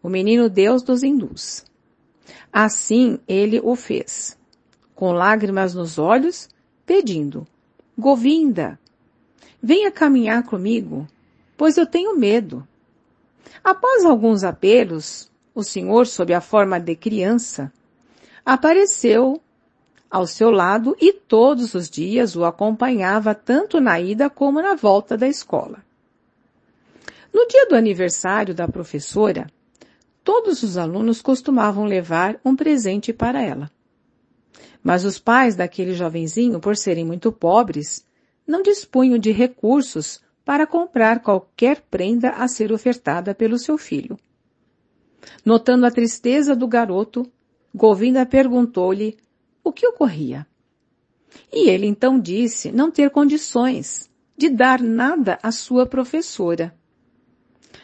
o 0.02 0.08
menino 0.08 0.48
deus 0.48 0.82
dos 0.82 1.02
hindus. 1.02 1.64
Assim 2.52 3.18
ele 3.28 3.60
o 3.62 3.76
fez 3.76 4.36
com 4.96 5.12
lágrimas 5.12 5.74
nos 5.74 5.98
olhos, 5.98 6.48
pedindo, 6.86 7.46
Govinda, 7.96 8.80
venha 9.62 9.90
caminhar 9.90 10.42
comigo, 10.42 11.06
pois 11.56 11.76
eu 11.76 11.86
tenho 11.86 12.18
medo. 12.18 12.66
Após 13.62 14.04
alguns 14.04 14.42
apelos, 14.42 15.30
o 15.54 15.62
senhor, 15.62 16.06
sob 16.06 16.32
a 16.32 16.40
forma 16.40 16.80
de 16.80 16.96
criança, 16.96 17.70
apareceu 18.44 19.40
ao 20.10 20.26
seu 20.26 20.50
lado 20.50 20.96
e 21.00 21.12
todos 21.12 21.74
os 21.74 21.90
dias 21.90 22.36
o 22.36 22.44
acompanhava 22.44 23.34
tanto 23.34 23.80
na 23.80 24.00
ida 24.00 24.30
como 24.30 24.62
na 24.62 24.74
volta 24.74 25.16
da 25.16 25.28
escola. 25.28 25.84
No 27.32 27.46
dia 27.46 27.66
do 27.66 27.74
aniversário 27.74 28.54
da 28.54 28.66
professora, 28.66 29.46
todos 30.24 30.62
os 30.62 30.76
alunos 30.76 31.20
costumavam 31.20 31.84
levar 31.84 32.40
um 32.44 32.56
presente 32.56 33.12
para 33.12 33.42
ela. 33.42 33.70
Mas 34.82 35.04
os 35.04 35.18
pais 35.18 35.54
daquele 35.56 35.94
jovenzinho, 35.94 36.60
por 36.60 36.76
serem 36.76 37.04
muito 37.04 37.30
pobres, 37.30 38.06
não 38.46 38.62
dispunham 38.62 39.18
de 39.18 39.32
recursos 39.32 40.20
para 40.44 40.66
comprar 40.66 41.20
qualquer 41.20 41.80
prenda 41.90 42.30
a 42.30 42.46
ser 42.46 42.72
ofertada 42.72 43.34
pelo 43.34 43.58
seu 43.58 43.76
filho. 43.76 44.16
Notando 45.44 45.84
a 45.84 45.90
tristeza 45.90 46.54
do 46.54 46.68
garoto, 46.68 47.30
Govinda 47.74 48.24
perguntou-lhe 48.24 49.18
o 49.66 49.72
que 49.72 49.84
ocorria. 49.84 50.46
E 51.52 51.68
ele 51.68 51.86
então 51.86 52.20
disse 52.20 52.70
não 52.70 52.88
ter 52.88 53.10
condições 53.10 54.08
de 54.36 54.48
dar 54.48 54.80
nada 54.80 55.40
à 55.42 55.50
sua 55.50 55.84
professora. 55.84 56.72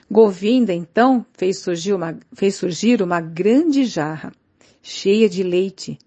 Govinda 0.09 0.73
então 0.73 1.27
fez 1.33 1.59
surgir 1.59 1.93
uma, 1.93 2.17
fez 2.35 2.55
surgir 2.55 3.03
uma 3.03 3.21
grande 3.21 3.85
jarra, 3.85 4.33
cheia 4.81 5.29
de 5.29 5.43
leite, 5.43 5.99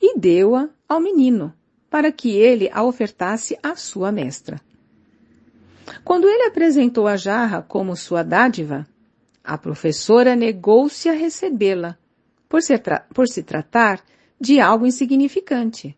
e 0.00 0.16
deu-a 0.16 0.68
ao 0.88 1.00
menino, 1.00 1.52
para 1.88 2.12
que 2.12 2.30
ele 2.30 2.70
a 2.72 2.84
ofertasse 2.84 3.58
à 3.62 3.74
sua 3.74 4.12
mestra. 4.12 4.60
Quando 6.04 6.28
ele 6.28 6.44
apresentou 6.44 7.08
a 7.08 7.16
jarra 7.16 7.62
como 7.62 7.96
sua 7.96 8.22
dádiva, 8.22 8.86
a 9.42 9.58
professora 9.58 10.36
negou-se 10.36 11.08
a 11.08 11.12
recebê-la, 11.12 11.98
por, 12.48 12.60
por 13.12 13.26
se 13.26 13.42
tratar 13.42 14.04
de 14.40 14.58
algo 14.58 14.86
insignificante. 14.86 15.96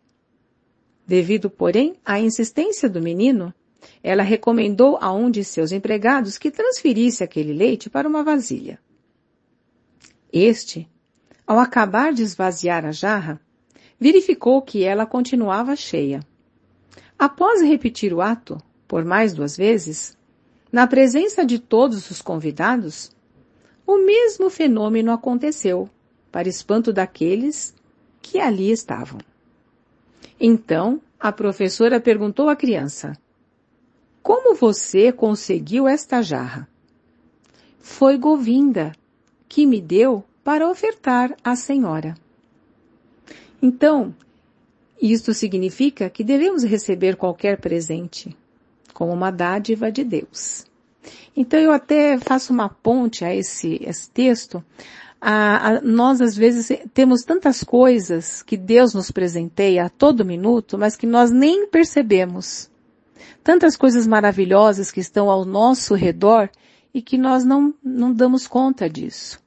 Devido, 1.07 1.49
porém, 1.49 1.95
à 2.03 2.19
insistência 2.19 2.89
do 2.89 3.01
menino, 3.01 3.53
ela 4.01 4.23
recomendou 4.23 4.97
a 5.01 5.13
um 5.13 5.31
de 5.31 5.43
seus 5.43 5.71
empregados 5.71 6.37
que 6.37 6.51
transferisse 6.51 7.23
aquele 7.23 7.53
leite 7.53 7.89
para 7.89 8.07
uma 8.07 8.23
vasilha. 8.23 8.79
Este, 10.31 10.89
ao 11.47 11.59
acabar 11.59 12.13
de 12.13 12.23
esvaziar 12.23 12.85
a 12.85 12.91
jarra, 12.91 13.39
verificou 13.99 14.61
que 14.61 14.83
ela 14.83 15.05
continuava 15.05 15.75
cheia. 15.75 16.21
Após 17.17 17.61
repetir 17.61 18.13
o 18.13 18.21
ato, 18.21 18.61
por 18.87 19.05
mais 19.05 19.33
duas 19.33 19.55
vezes, 19.55 20.17
na 20.71 20.87
presença 20.87 21.45
de 21.45 21.59
todos 21.59 22.09
os 22.09 22.21
convidados, 22.21 23.11
o 23.85 23.97
mesmo 23.97 24.49
fenômeno 24.49 25.11
aconteceu, 25.11 25.89
para 26.31 26.49
espanto 26.49 26.91
daqueles 26.91 27.73
que 28.23 28.39
ali 28.39 28.71
estavam. 28.71 29.19
Então, 30.39 30.99
a 31.19 31.31
professora 31.31 31.99
perguntou 31.99 32.49
à 32.49 32.55
criança, 32.55 33.15
como 34.23 34.55
você 34.55 35.11
conseguiu 35.11 35.87
esta 35.87 36.21
jarra? 36.23 36.67
Foi 37.79 38.17
Govinda, 38.17 38.93
que 39.47 39.65
me 39.65 39.79
deu 39.79 40.23
para 40.43 40.67
ofertar 40.67 41.35
à 41.43 41.55
senhora. 41.55 42.15
Então, 43.61 44.15
isto 45.01 45.33
significa 45.33 46.09
que 46.09 46.23
devemos 46.23 46.63
receber 46.63 47.17
qualquer 47.17 47.59
presente 47.59 48.35
como 48.93 49.11
uma 49.11 49.31
dádiva 49.31 49.91
de 49.91 50.03
Deus. 50.03 50.65
Então 51.35 51.59
eu 51.59 51.71
até 51.71 52.17
faço 52.17 52.53
uma 52.53 52.69
ponte 52.69 53.25
a 53.25 53.35
esse, 53.35 53.79
esse 53.83 54.09
texto. 54.09 54.63
A, 55.25 55.69
a, 55.69 55.81
nós 55.81 56.19
às 56.19 56.35
vezes 56.35 56.69
temos 56.93 57.21
tantas 57.23 57.63
coisas 57.63 58.43
que 58.43 58.57
Deus 58.57 58.93
nos 58.93 59.09
presenteia 59.09 59.85
a 59.85 59.89
todo 59.89 60.25
minuto, 60.25 60.77
mas 60.77 60.97
que 60.97 61.07
nós 61.07 61.31
nem 61.31 61.65
percebemos 61.65 62.69
tantas 63.41 63.77
coisas 63.77 64.05
maravilhosas 64.05 64.91
que 64.91 64.99
estão 64.99 65.29
ao 65.29 65.45
nosso 65.45 65.95
redor 65.95 66.49
e 66.93 67.01
que 67.01 67.17
nós 67.17 67.45
não, 67.45 67.73
não 67.81 68.13
damos 68.13 68.47
conta 68.47 68.89
disso. 68.89 69.41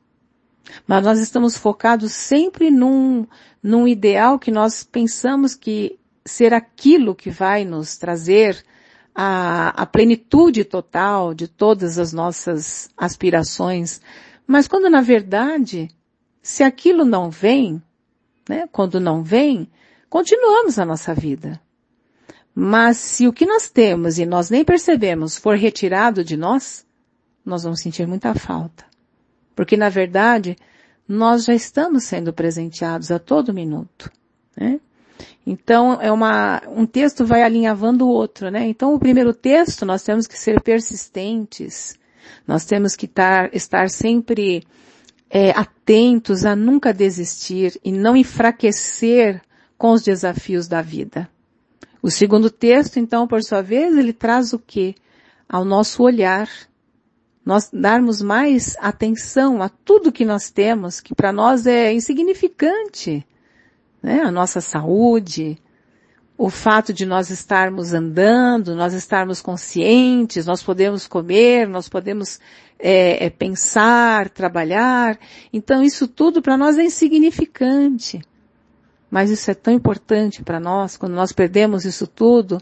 Mas 0.86 1.04
nós 1.04 1.20
estamos 1.20 1.58
focados 1.58 2.12
sempre 2.12 2.70
num, 2.70 3.26
num 3.62 3.86
ideal 3.86 4.38
que 4.38 4.50
nós 4.50 4.82
pensamos 4.82 5.54
que 5.54 5.98
ser 6.24 6.54
aquilo 6.54 7.14
que 7.14 7.28
vai 7.28 7.66
nos 7.66 7.98
trazer 7.98 8.64
a, 9.14 9.82
a 9.82 9.84
plenitude 9.84 10.64
total 10.64 11.34
de 11.34 11.46
todas 11.46 11.98
as 11.98 12.14
nossas 12.14 12.88
aspirações. 12.96 14.00
Mas 14.46 14.68
quando 14.68 14.88
na 14.88 15.00
verdade, 15.00 15.88
se 16.42 16.62
aquilo 16.62 17.04
não 17.04 17.30
vem, 17.30 17.82
né, 18.48 18.68
quando 18.70 19.00
não 19.00 19.22
vem, 19.22 19.68
continuamos 20.08 20.78
a 20.78 20.84
nossa 20.84 21.14
vida. 21.14 21.60
Mas 22.54 22.96
se 22.96 23.26
o 23.26 23.32
que 23.32 23.44
nós 23.44 23.68
temos 23.68 24.18
e 24.18 24.24
nós 24.24 24.48
nem 24.48 24.64
percebemos 24.64 25.36
for 25.36 25.56
retirado 25.56 26.24
de 26.24 26.36
nós, 26.36 26.86
nós 27.44 27.64
vamos 27.64 27.80
sentir 27.80 28.06
muita 28.06 28.34
falta. 28.34 28.84
Porque 29.54 29.76
na 29.76 29.88
verdade, 29.88 30.56
nós 31.08 31.44
já 31.44 31.54
estamos 31.54 32.04
sendo 32.04 32.32
presenteados 32.32 33.10
a 33.10 33.18
todo 33.18 33.52
minuto. 33.52 34.10
Né? 34.56 34.80
Então, 35.46 36.00
é 36.00 36.10
uma, 36.10 36.62
um 36.68 36.84
texto 36.84 37.24
vai 37.24 37.42
alinhavando 37.42 38.06
o 38.06 38.10
outro, 38.10 38.50
né? 38.50 38.66
Então, 38.66 38.94
o 38.94 38.98
primeiro 38.98 39.32
texto, 39.32 39.86
nós 39.86 40.02
temos 40.02 40.26
que 40.26 40.36
ser 40.36 40.60
persistentes. 40.60 41.96
Nós 42.46 42.64
temos 42.64 42.94
que 42.94 43.06
estar, 43.06 43.54
estar 43.54 43.90
sempre 43.90 44.62
é, 45.30 45.50
atentos 45.50 46.44
a 46.44 46.54
nunca 46.54 46.92
desistir 46.92 47.78
e 47.84 47.90
não 47.90 48.16
enfraquecer 48.16 49.42
com 49.76 49.92
os 49.92 50.02
desafios 50.02 50.68
da 50.68 50.80
vida. 50.80 51.28
O 52.02 52.10
segundo 52.10 52.50
texto, 52.50 52.98
então, 52.98 53.26
por 53.26 53.42
sua 53.42 53.62
vez, 53.62 53.96
ele 53.96 54.12
traz 54.12 54.52
o 54.52 54.58
quê? 54.58 54.94
Ao 55.48 55.64
nosso 55.64 56.02
olhar. 56.02 56.48
Nós 57.44 57.70
darmos 57.72 58.20
mais 58.20 58.76
atenção 58.80 59.62
a 59.62 59.68
tudo 59.68 60.12
que 60.12 60.24
nós 60.24 60.50
temos, 60.50 61.00
que 61.00 61.14
para 61.14 61.32
nós 61.32 61.66
é 61.66 61.92
insignificante. 61.92 63.26
Né? 64.02 64.20
A 64.20 64.30
nossa 64.30 64.60
saúde, 64.60 65.58
o 66.38 66.50
fato 66.50 66.92
de 66.92 67.06
nós 67.06 67.30
estarmos 67.30 67.94
andando, 67.94 68.74
nós 68.74 68.92
estarmos 68.92 69.40
conscientes, 69.40 70.44
nós 70.44 70.62
podemos 70.62 71.06
comer, 71.06 71.66
nós 71.66 71.88
podemos 71.88 72.38
é, 72.78 73.26
é, 73.26 73.30
pensar, 73.30 74.28
trabalhar. 74.28 75.18
Então 75.52 75.82
isso 75.82 76.06
tudo 76.06 76.42
para 76.42 76.56
nós 76.56 76.76
é 76.76 76.84
insignificante. 76.84 78.20
Mas 79.10 79.30
isso 79.30 79.50
é 79.50 79.54
tão 79.54 79.72
importante 79.72 80.42
para 80.42 80.60
nós, 80.60 80.96
quando 80.96 81.14
nós 81.14 81.32
perdemos 81.32 81.84
isso 81.84 82.06
tudo, 82.06 82.60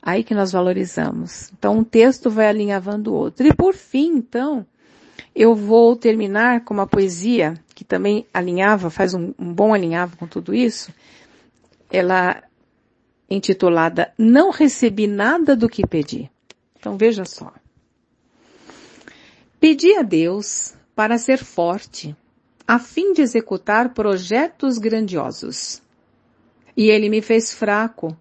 aí 0.00 0.24
que 0.24 0.34
nós 0.34 0.52
valorizamos. 0.52 1.50
Então 1.58 1.78
um 1.78 1.84
texto 1.84 2.30
vai 2.30 2.46
alinhavando 2.48 3.12
o 3.12 3.14
outro. 3.14 3.46
E 3.46 3.52
por 3.52 3.74
fim, 3.74 4.14
então, 4.16 4.64
eu 5.34 5.54
vou 5.54 5.94
terminar 5.94 6.64
com 6.64 6.72
uma 6.72 6.86
poesia 6.86 7.54
que 7.74 7.84
também 7.84 8.24
alinhava, 8.32 8.88
faz 8.88 9.12
um, 9.12 9.34
um 9.38 9.52
bom 9.52 9.74
alinhavo 9.74 10.16
com 10.16 10.26
tudo 10.26 10.54
isso. 10.54 10.90
Ela 11.90 12.42
intitulada 13.30 14.12
Não 14.18 14.50
recebi 14.50 15.06
nada 15.06 15.54
do 15.54 15.68
que 15.68 15.86
pedi. 15.86 16.30
Então 16.76 16.96
veja 16.96 17.24
só. 17.24 17.52
Pedi 19.60 19.94
a 19.94 20.02
Deus 20.02 20.74
para 20.94 21.18
ser 21.18 21.38
forte, 21.38 22.16
a 22.66 22.78
fim 22.78 23.12
de 23.12 23.22
executar 23.22 23.94
projetos 23.94 24.78
grandiosos. 24.78 25.82
E 26.76 26.88
ele 26.88 27.08
me 27.08 27.20
fez 27.20 27.52
fraco 27.52 28.16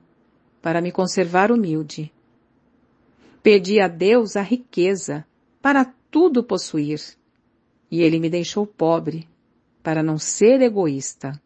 para 0.62 0.82
me 0.82 0.92
conservar 0.92 1.52
humilde. 1.52 2.12
Pedi 3.42 3.80
a 3.80 3.88
Deus 3.88 4.36
a 4.36 4.42
riqueza 4.42 5.26
para 5.62 5.86
tudo 6.12 6.44
possuir. 6.44 7.00
E 7.90 8.02
ele 8.02 8.20
me 8.20 8.30
deixou 8.30 8.68
pobre 8.68 9.28
para 9.82 10.04
não 10.04 10.18
ser 10.18 10.62
egoísta. 10.62 11.42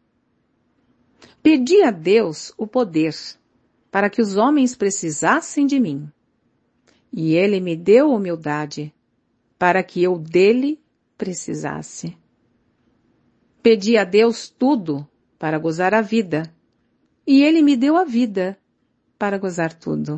Pedi 1.41 1.83
a 1.83 1.91
Deus 1.91 2.51
o 2.57 2.65
poder 2.65 3.13
para 3.93 4.09
que 4.09 4.23
os 4.23 4.37
homens 4.37 4.75
precisassem 4.75 5.67
de 5.67 5.79
mim. 5.79 6.11
E 7.11 7.35
ele 7.35 7.59
me 7.59 7.75
deu 7.75 8.09
humildade 8.09 8.91
para 9.55 9.83
que 9.83 10.01
eu 10.01 10.17
dele 10.17 10.81
precisasse. 11.15 12.17
Pedi 13.61 13.95
a 13.95 14.03
Deus 14.03 14.49
tudo 14.49 15.07
para 15.37 15.59
gozar 15.59 15.93
a 15.93 16.01
vida, 16.01 16.51
e 17.25 17.43
Ele 17.43 17.61
me 17.61 17.77
deu 17.77 17.95
a 17.95 18.03
vida 18.03 18.57
para 19.17 19.37
gozar 19.37 19.71
tudo. 19.71 20.17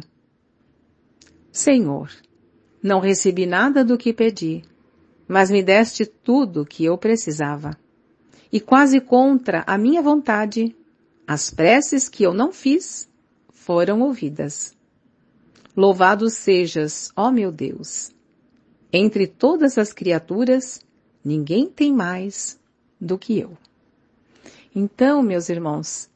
Senhor, 1.51 2.09
não 2.81 3.01
recebi 3.01 3.45
nada 3.45 3.83
do 3.83 3.97
que 3.97 4.13
pedi, 4.13 4.63
mas 5.27 5.51
me 5.51 5.61
deste 5.61 6.05
tudo 6.05 6.65
que 6.65 6.85
eu 6.85 6.97
precisava. 6.97 7.77
E 8.49 8.61
quase 8.61 9.01
contra 9.01 9.65
a 9.67 9.77
minha 9.77 10.01
vontade, 10.01 10.73
as 11.27 11.51
preces 11.51 12.07
que 12.07 12.23
eu 12.23 12.33
não 12.33 12.53
fiz 12.53 13.09
foram 13.65 14.01
ouvidas. 14.01 14.77
Louvado 15.75 16.29
sejas, 16.29 17.11
ó 17.15 17.31
meu 17.31 17.51
Deus. 17.51 18.11
Entre 18.93 19.25
todas 19.25 19.79
as 19.79 19.91
criaturas, 19.91 20.79
ninguém 21.23 21.67
tem 21.67 21.91
mais 21.91 22.59
do 23.01 23.17
que 23.17 23.39
eu. 23.39 23.57
Então, 24.73 25.23
meus 25.23 25.49
irmãos, 25.49 26.07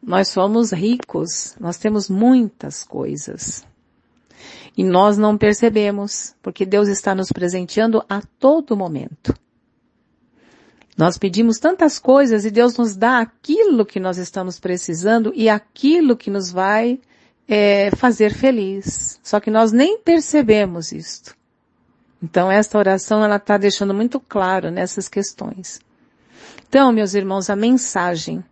nós 0.00 0.28
somos 0.28 0.72
ricos, 0.72 1.56
nós 1.58 1.76
temos 1.76 2.08
muitas 2.08 2.84
coisas. 2.84 3.66
E 4.76 4.84
nós 4.84 5.18
não 5.18 5.36
percebemos, 5.36 6.36
porque 6.40 6.64
Deus 6.64 6.86
está 6.86 7.16
nos 7.16 7.32
presenteando 7.32 8.04
a 8.08 8.22
todo 8.38 8.76
momento. 8.76 9.34
Nós 10.96 11.16
pedimos 11.16 11.58
tantas 11.58 11.98
coisas 11.98 12.44
e 12.44 12.50
Deus 12.50 12.76
nos 12.76 12.96
dá 12.96 13.18
aquilo 13.18 13.86
que 13.86 13.98
nós 13.98 14.18
estamos 14.18 14.60
precisando 14.60 15.32
e 15.34 15.48
aquilo 15.48 16.16
que 16.16 16.30
nos 16.30 16.50
vai 16.50 17.00
é, 17.48 17.90
fazer 17.96 18.34
feliz. 18.34 19.18
Só 19.22 19.40
que 19.40 19.50
nós 19.50 19.72
nem 19.72 19.98
percebemos 19.98 20.92
isto. 20.92 21.34
Então 22.22 22.50
esta 22.50 22.78
oração 22.78 23.24
ela 23.24 23.36
está 23.36 23.56
deixando 23.56 23.94
muito 23.94 24.20
claro 24.20 24.70
nessas 24.70 25.08
questões. 25.08 25.80
Então, 26.68 26.92
meus 26.92 27.14
irmãos, 27.14 27.50
a 27.50 27.56
mensagem 27.56 28.44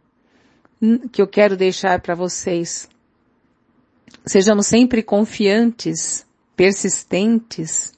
que 1.13 1.21
eu 1.21 1.27
quero 1.27 1.57
deixar 1.57 2.01
para 2.01 2.15
vocês, 2.15 2.89
sejamos 4.27 4.67
sempre 4.67 5.03
confiantes, 5.03 6.27
persistentes, 6.57 7.93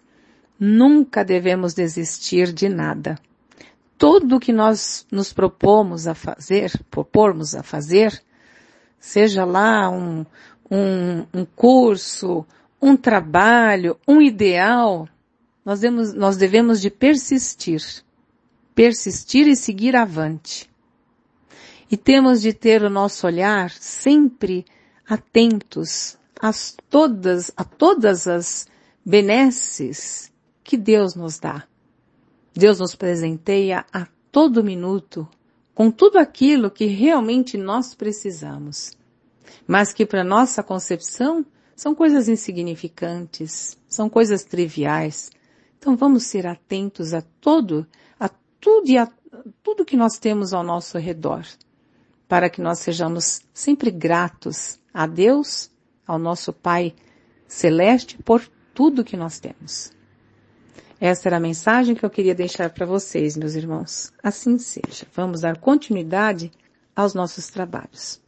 nunca 0.59 1.25
devemos 1.25 1.75
desistir 1.75 2.53
de 2.53 2.69
nada. 2.69 3.19
Tudo 4.03 4.41
que 4.41 4.53
nós 4.53 5.07
nos 5.13 5.33
propomos 5.33 6.09
a 6.09 6.15
fazer, 6.17 6.73
propormos 6.91 7.55
a 7.55 7.63
fazer, 7.63 8.21
seja 8.99 9.45
lá 9.45 9.89
um, 9.89 10.27
um, 10.69 11.25
um 11.33 11.45
curso, 11.45 12.45
um 12.83 12.97
trabalho, 12.97 13.97
um 14.09 14.21
ideal, 14.21 15.09
nós 15.65 15.79
devemos, 15.79 16.15
nós 16.15 16.37
devemos 16.37 16.81
de 16.81 16.91
persistir. 16.91 17.81
Persistir 18.75 19.47
e 19.47 19.55
seguir 19.55 19.95
avante. 19.95 20.69
E 21.89 21.97
temos 21.97 22.43
de 22.43 22.53
ter 22.53 22.83
o 22.83 22.91
nosso 22.91 23.25
olhar 23.25 23.71
sempre 23.71 24.67
atentos 25.09 26.19
a 26.41 26.51
todas, 26.91 27.53
a 27.57 27.63
todas 27.63 28.27
as 28.27 28.67
benesses 29.07 30.33
que 30.65 30.77
Deus 30.77 31.15
nos 31.15 31.39
dá. 31.39 31.69
Deus 32.55 32.79
nos 32.79 32.95
presenteia 32.95 33.85
a 33.93 34.07
todo 34.31 34.63
minuto 34.63 35.29
com 35.75 35.91
tudo 35.91 36.19
aquilo 36.19 36.71
que 36.71 36.85
realmente 36.87 37.57
nós 37.57 37.95
precisamos, 37.95 38.93
mas 39.67 39.93
que 39.93 40.05
para 40.05 40.23
nossa 40.23 40.63
concepção 40.63 41.45
são 41.75 41.95
coisas 41.95 42.29
insignificantes, 42.29 43.77
são 43.89 44.09
coisas 44.09 44.45
triviais, 44.45 45.31
então 45.79 45.97
vamos 45.97 46.25
ser 46.25 46.47
atentos 46.47 47.15
a 47.15 47.23
todo, 47.41 47.87
a 48.21 48.29
tudo 48.61 48.89
e 48.89 48.99
a 48.99 49.09
tudo 49.63 49.85
que 49.85 49.97
nós 49.97 50.19
temos 50.19 50.53
ao 50.53 50.63
nosso 50.63 50.99
redor, 50.99 51.47
para 52.29 52.51
que 52.51 52.61
nós 52.61 52.79
sejamos 52.81 53.41
sempre 53.53 53.91
gratos 53.91 54.79
a 54.93 55.07
Deus, 55.07 55.71
ao 56.07 56.19
nosso 56.19 56.53
Pai 56.53 56.95
Celeste, 57.49 58.19
por 58.23 58.47
tudo 58.75 59.05
que 59.05 59.17
nós 59.17 59.39
temos. 59.39 59.91
Essa 61.05 61.29
era 61.29 61.39
a 61.39 61.41
mensagem 61.41 61.97
que 61.97 62.05
eu 62.05 62.11
queria 62.11 62.33
deixar 62.33 62.71
para 62.71 62.87
vocês, 62.87 63.37
meus 63.37 63.57
irmãos. 63.57 64.13
Assim 64.23 64.57
seja. 64.57 65.05
Vamos 65.13 65.41
dar 65.41 65.57
continuidade 65.57 66.53
aos 66.95 67.13
nossos 67.13 67.49
trabalhos. 67.49 68.23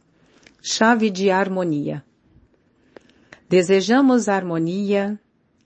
Chave 0.61 1.09
de 1.09 1.31
harmonia. 1.31 2.03
Desejamos 3.47 4.27
harmonia, 4.27 5.17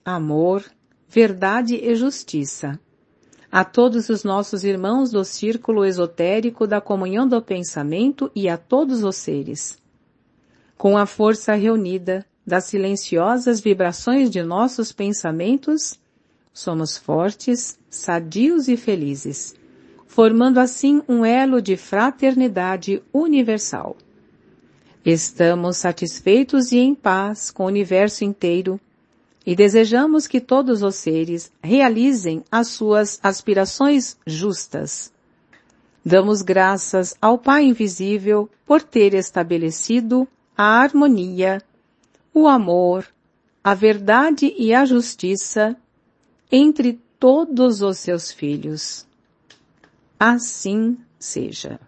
amor, 0.05 0.63
verdade 1.07 1.77
e 1.77 1.95
justiça. 1.95 2.79
A 3.51 3.65
todos 3.65 4.07
os 4.09 4.23
nossos 4.23 4.63
irmãos 4.63 5.09
do 5.09 5.25
círculo 5.25 5.85
esotérico 5.85 6.67
da 6.67 6.79
comunhão 6.79 7.27
do 7.27 7.41
pensamento 7.41 8.29
e 8.35 8.47
a 8.47 8.55
todos 8.55 9.03
os 9.03 9.15
seres. 9.15 9.79
Com 10.77 10.95
a 10.95 11.07
força 11.07 11.55
reunida 11.55 12.23
das 12.45 12.65
silenciosas 12.65 13.59
vibrações 13.59 14.29
de 14.29 14.43
nossos 14.43 14.91
pensamentos, 14.91 15.97
somos 16.53 16.97
fortes, 16.97 17.79
sadios 17.89 18.67
e 18.67 18.75
felizes, 18.75 19.55
formando 20.07 20.59
assim 20.59 21.01
um 21.07 21.23
elo 21.23 21.61
de 21.61 21.77
fraternidade 21.77 23.01
universal. 23.13 23.95
Estamos 25.05 25.77
satisfeitos 25.77 26.71
e 26.71 26.77
em 26.77 26.93
paz 26.93 27.49
com 27.51 27.63
o 27.63 27.67
universo 27.67 28.23
inteiro 28.23 28.79
e 29.45 29.55
desejamos 29.55 30.27
que 30.27 30.39
todos 30.39 30.83
os 30.83 30.95
seres 30.95 31.51
realizem 31.63 32.43
as 32.51 32.67
suas 32.67 33.19
aspirações 33.23 34.17
justas. 34.27 35.11
Damos 36.05 36.41
graças 36.41 37.15
ao 37.21 37.37
Pai 37.37 37.63
Invisível 37.63 38.49
por 38.65 38.81
ter 38.81 39.13
estabelecido 39.13 40.27
a 40.55 40.81
harmonia, 40.81 41.61
o 42.33 42.47
amor, 42.47 43.07
a 43.63 43.73
verdade 43.73 44.53
e 44.57 44.73
a 44.73 44.85
justiça 44.85 45.75
entre 46.51 46.99
todos 47.19 47.81
os 47.81 47.97
seus 47.97 48.31
filhos. 48.31 49.05
Assim 50.19 50.97
seja. 51.19 51.79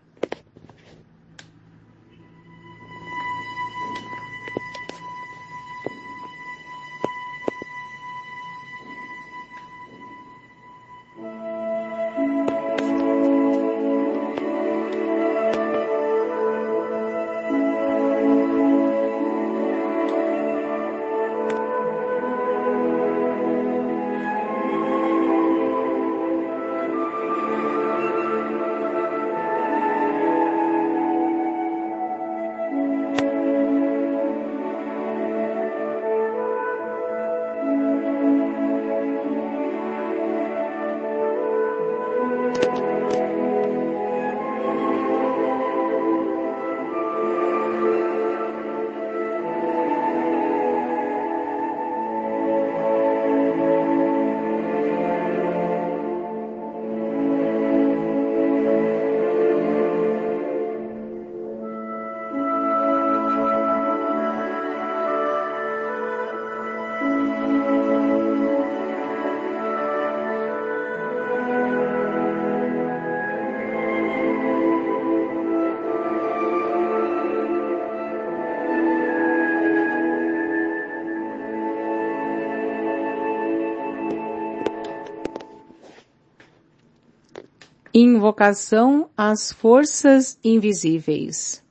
Invocação 87.93 89.10
às 89.17 89.51
forças 89.51 90.39
invisíveis. 90.41 91.62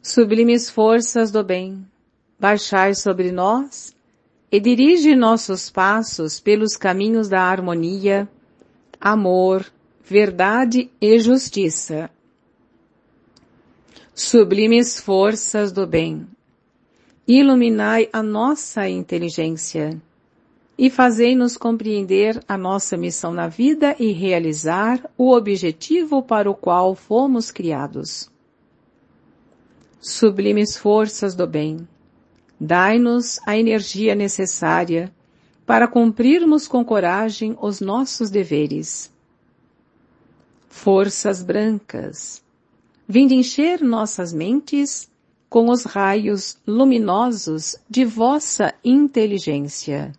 Sublimes 0.00 0.70
forças 0.70 1.30
do 1.30 1.44
bem, 1.44 1.86
baixai 2.40 2.94
sobre 2.94 3.30
nós 3.30 3.94
e 4.50 4.58
dirige 4.58 5.14
nossos 5.14 5.68
passos 5.68 6.40
pelos 6.40 6.74
caminhos 6.74 7.28
da 7.28 7.42
harmonia, 7.42 8.26
amor, 8.98 9.70
verdade 10.02 10.90
e 10.98 11.18
justiça. 11.18 12.10
Sublimes 14.14 14.98
forças 14.98 15.70
do 15.70 15.86
bem, 15.86 16.26
iluminai 17.28 18.08
a 18.10 18.22
nossa 18.22 18.88
inteligência 18.88 20.00
e 20.82 20.90
fazei-nos 20.90 21.56
compreender 21.56 22.42
a 22.48 22.58
nossa 22.58 22.96
missão 22.96 23.32
na 23.32 23.46
vida 23.46 23.94
e 24.00 24.10
realizar 24.10 25.08
o 25.16 25.30
objetivo 25.30 26.24
para 26.24 26.50
o 26.50 26.56
qual 26.56 26.96
fomos 26.96 27.52
criados. 27.52 28.28
Sublimes 30.00 30.76
forças 30.76 31.36
do 31.36 31.46
bem, 31.46 31.86
dai-nos 32.58 33.38
a 33.46 33.56
energia 33.56 34.16
necessária 34.16 35.14
para 35.64 35.86
cumprirmos 35.86 36.66
com 36.66 36.84
coragem 36.84 37.56
os 37.62 37.80
nossos 37.80 38.28
deveres. 38.28 39.08
Forças 40.68 41.44
brancas, 41.44 42.42
vinde 43.06 43.36
encher 43.36 43.80
nossas 43.80 44.32
mentes 44.32 45.08
com 45.48 45.70
os 45.70 45.84
raios 45.84 46.58
luminosos 46.66 47.76
de 47.88 48.04
vossa 48.04 48.74
inteligência 48.84 50.12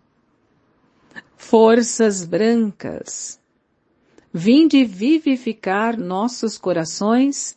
forças 1.46 2.24
brancas, 2.24 3.38
vinde 4.32 4.82
vivificar 4.82 5.96
nossos 5.96 6.56
corações 6.56 7.56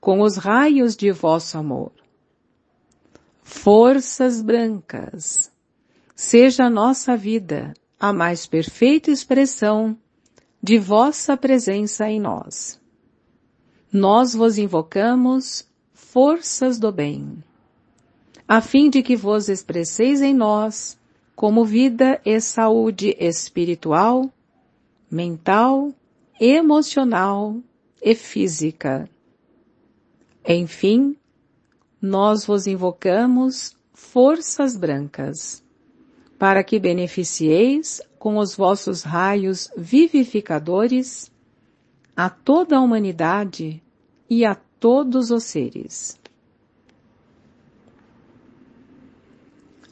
com 0.00 0.20
os 0.20 0.36
raios 0.36 0.96
de 0.96 1.10
vosso 1.10 1.58
amor. 1.58 1.90
Forças 3.42 4.40
brancas, 4.40 5.52
seja 6.14 6.66
a 6.66 6.70
nossa 6.70 7.16
vida 7.16 7.74
a 7.98 8.12
mais 8.12 8.46
perfeita 8.46 9.10
expressão 9.10 9.98
de 10.62 10.78
vossa 10.78 11.36
presença 11.36 12.08
em 12.08 12.20
nós. 12.20 12.80
Nós 13.92 14.32
vos 14.32 14.58
invocamos, 14.58 15.66
forças 15.92 16.78
do 16.78 16.92
bem, 16.92 17.42
a 18.46 18.60
fim 18.60 18.88
de 18.88 19.02
que 19.02 19.16
vos 19.16 19.48
expresseis 19.48 20.22
em 20.22 20.32
nós 20.32 20.97
como 21.38 21.64
vida 21.64 22.20
e 22.24 22.40
saúde 22.40 23.16
espiritual, 23.16 24.28
mental, 25.08 25.94
emocional 26.40 27.56
e 28.02 28.12
física. 28.12 29.08
Enfim, 30.44 31.16
nós 32.02 32.44
vos 32.44 32.66
invocamos, 32.66 33.76
forças 33.94 34.76
brancas, 34.76 35.62
para 36.36 36.64
que 36.64 36.76
beneficieis 36.76 38.02
com 38.18 38.38
os 38.38 38.56
vossos 38.56 39.02
raios 39.02 39.70
vivificadores 39.76 41.30
a 42.16 42.28
toda 42.28 42.78
a 42.78 42.80
humanidade 42.80 43.80
e 44.28 44.44
a 44.44 44.56
todos 44.56 45.30
os 45.30 45.44
seres. 45.44 46.18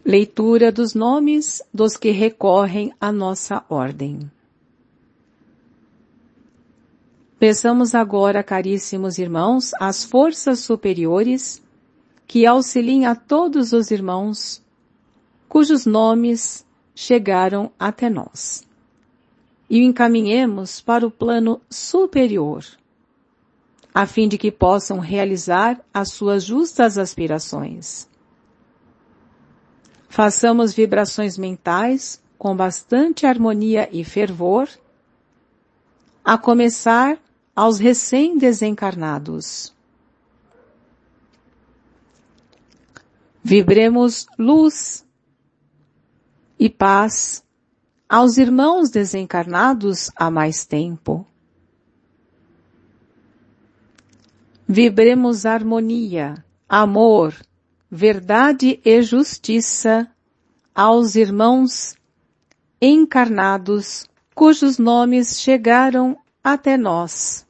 Leitura 0.08 0.70
dos 0.70 0.94
nomes 0.94 1.60
dos 1.74 1.96
que 1.96 2.12
recorrem 2.12 2.92
à 3.00 3.10
nossa 3.10 3.64
ordem. 3.68 4.30
Peçamos 7.40 7.92
agora, 7.92 8.40
caríssimos 8.40 9.18
irmãos, 9.18 9.72
as 9.80 10.04
forças 10.04 10.60
superiores 10.60 11.60
que 12.24 12.46
auxiliem 12.46 13.04
a 13.04 13.16
todos 13.16 13.72
os 13.72 13.90
irmãos 13.90 14.62
cujos 15.48 15.84
nomes 15.84 16.64
chegaram 16.94 17.72
até 17.76 18.08
nós 18.08 18.62
e 19.68 19.80
o 19.80 19.82
encaminhemos 19.82 20.80
para 20.80 21.04
o 21.04 21.10
plano 21.10 21.60
superior, 21.68 22.64
a 23.92 24.06
fim 24.06 24.28
de 24.28 24.38
que 24.38 24.52
possam 24.52 25.00
realizar 25.00 25.80
as 25.92 26.12
suas 26.12 26.44
justas 26.44 26.96
aspirações. 26.96 28.08
Façamos 30.08 30.72
vibrações 30.72 31.36
mentais 31.36 32.20
com 32.38 32.54
bastante 32.56 33.26
harmonia 33.26 33.88
e 33.92 34.04
fervor, 34.04 34.68
a 36.24 36.36
começar 36.36 37.18
aos 37.54 37.78
recém-desencarnados. 37.78 39.74
Vibremos 43.42 44.26
luz 44.38 45.06
e 46.58 46.68
paz 46.68 47.44
aos 48.08 48.38
irmãos 48.38 48.90
desencarnados 48.90 50.10
há 50.16 50.30
mais 50.30 50.64
tempo. 50.64 51.26
Vibremos 54.66 55.46
harmonia, 55.46 56.44
amor, 56.68 57.34
verdade 57.96 58.78
e 58.84 59.00
justiça 59.00 60.06
aos 60.74 61.16
irmãos 61.16 61.96
encarnados 62.80 64.04
cujos 64.34 64.78
nomes 64.78 65.40
chegaram 65.40 66.14
até 66.44 66.76
nós. 66.76 67.45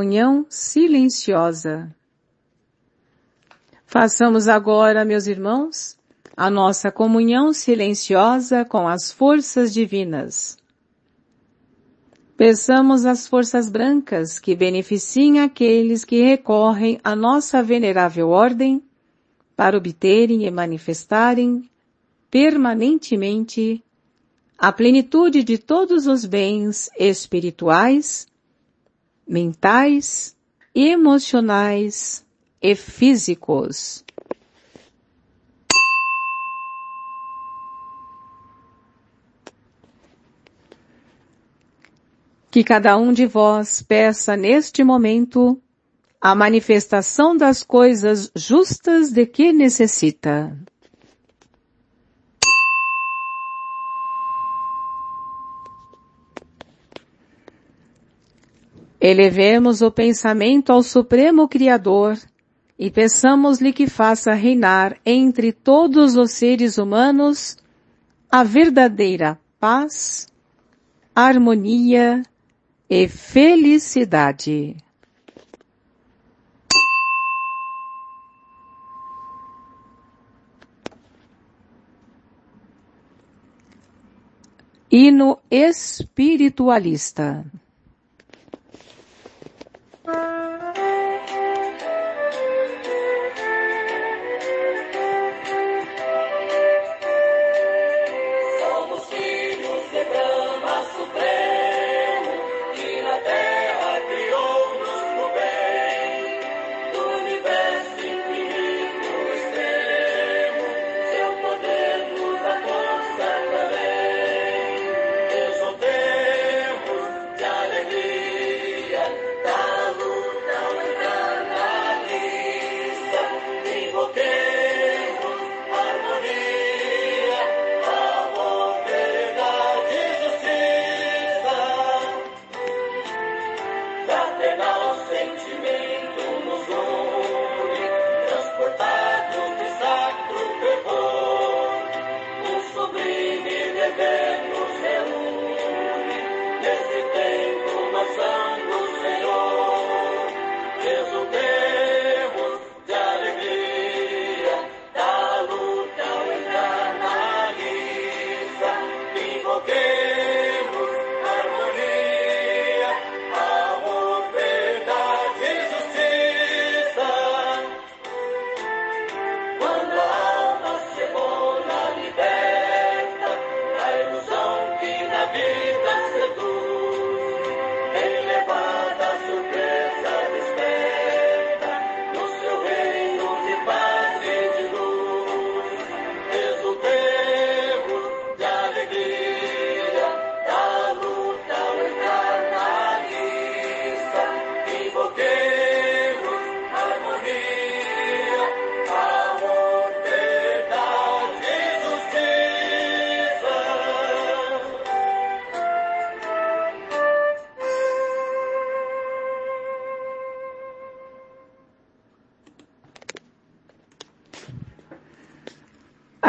Comunhão 0.00 0.46
silenciosa. 0.48 1.94
Façamos 3.84 4.48
agora, 4.48 5.04
meus 5.04 5.26
irmãos, 5.26 5.98
a 6.34 6.48
nossa 6.48 6.90
comunhão 6.90 7.52
silenciosa 7.52 8.64
com 8.64 8.88
as 8.88 9.12
forças 9.12 9.74
divinas. 9.74 10.56
Peçamos 12.34 13.04
as 13.04 13.28
forças 13.28 13.68
brancas 13.68 14.38
que 14.38 14.56
beneficiem 14.56 15.40
aqueles 15.40 16.02
que 16.02 16.22
recorrem 16.22 16.98
à 17.04 17.14
nossa 17.14 17.62
venerável 17.62 18.30
ordem 18.30 18.82
para 19.54 19.76
obterem 19.76 20.46
e 20.46 20.50
manifestarem 20.50 21.68
permanentemente 22.30 23.84
a 24.56 24.72
plenitude 24.72 25.42
de 25.42 25.58
todos 25.58 26.06
os 26.06 26.24
bens 26.24 26.88
espirituais 26.98 28.29
mentais, 29.30 30.36
emocionais 30.74 32.26
e 32.60 32.74
físicos. 32.74 34.04
Que 42.50 42.64
cada 42.64 42.96
um 42.96 43.12
de 43.12 43.26
vós 43.26 43.80
peça 43.80 44.36
neste 44.36 44.82
momento 44.82 45.62
a 46.20 46.34
manifestação 46.34 47.36
das 47.36 47.62
coisas 47.62 48.32
justas 48.34 49.12
de 49.12 49.24
que 49.26 49.52
necessita. 49.52 50.58
Elevemos 59.00 59.80
o 59.80 59.90
pensamento 59.90 60.70
ao 60.70 60.82
Supremo 60.82 61.48
Criador 61.48 62.18
e 62.78 62.90
peçamos-lhe 62.90 63.72
que 63.72 63.86
faça 63.86 64.34
reinar 64.34 64.98
entre 65.06 65.52
todos 65.52 66.16
os 66.16 66.32
seres 66.32 66.76
humanos 66.76 67.56
a 68.30 68.44
verdadeira 68.44 69.40
paz, 69.58 70.28
harmonia 71.14 72.22
e 72.90 73.08
felicidade. 73.08 74.76
Hino 84.90 85.38
espiritualista 85.50 87.46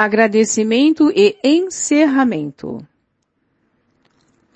agradecimento 0.03 1.11
e 1.15 1.37
encerramento. 1.43 2.85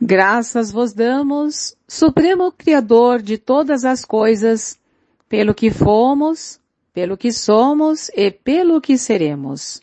Graças 0.01 0.71
vos 0.71 0.91
damos, 0.91 1.75
Supremo 1.87 2.51
Criador 2.51 3.21
de 3.21 3.37
todas 3.37 3.85
as 3.85 4.03
coisas, 4.03 4.79
pelo 5.29 5.53
que 5.53 5.69
fomos, 5.69 6.59
pelo 6.93 7.15
que 7.15 7.31
somos 7.31 8.09
e 8.15 8.31
pelo 8.31 8.81
que 8.81 8.97
seremos. 8.97 9.81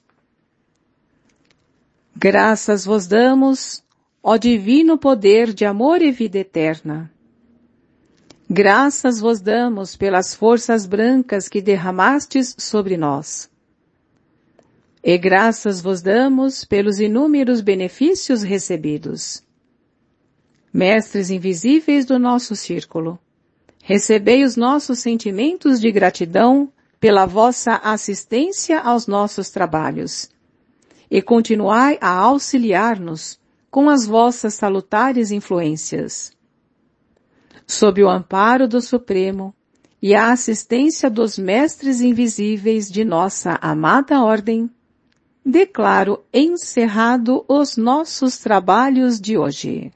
Graças 2.14 2.84
vos 2.84 3.06
damos, 3.06 3.84
ó 4.22 4.36
divino 4.36 4.98
poder 4.98 5.52
de 5.52 5.64
amor 5.64 6.02
e 6.02 6.10
vida 6.10 6.38
eterna. 6.38 7.10
Graças 8.50 9.20
vos 9.20 9.40
damos 9.40 9.96
pelas 9.96 10.34
forças 10.34 10.86
brancas 10.86 11.48
que 11.48 11.62
derramastes 11.62 12.54
sobre 12.58 12.96
nós. 12.96 13.51
E 15.04 15.18
graças 15.18 15.80
vos 15.80 16.00
damos 16.00 16.64
pelos 16.64 17.00
inúmeros 17.00 17.60
benefícios 17.60 18.42
recebidos. 18.42 19.42
Mestres 20.72 21.28
invisíveis 21.28 22.04
do 22.06 22.18
nosso 22.18 22.54
círculo, 22.54 23.18
recebei 23.82 24.44
os 24.44 24.56
nossos 24.56 25.00
sentimentos 25.00 25.80
de 25.80 25.90
gratidão 25.90 26.72
pela 27.00 27.26
vossa 27.26 27.80
assistência 27.82 28.78
aos 28.78 29.08
nossos 29.08 29.50
trabalhos 29.50 30.30
e 31.10 31.20
continuai 31.20 31.98
a 32.00 32.10
auxiliar-nos 32.10 33.40
com 33.72 33.90
as 33.90 34.06
vossas 34.06 34.54
salutares 34.54 35.32
influências. 35.32 36.32
Sob 37.66 38.02
o 38.04 38.08
amparo 38.08 38.68
do 38.68 38.80
Supremo 38.80 39.52
e 40.00 40.14
a 40.14 40.30
assistência 40.30 41.10
dos 41.10 41.36
mestres 41.36 42.00
invisíveis 42.00 42.88
de 42.88 43.04
nossa 43.04 43.58
amada 43.60 44.22
Ordem, 44.22 44.70
declaro 45.44 46.24
encerrado 46.32 47.44
os 47.48 47.76
nossos 47.76 48.38
trabalhos 48.38 49.20
de 49.20 49.36
hoje. 49.36 49.92